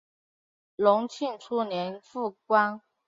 [0.77, 2.81] 隆庆初年复官。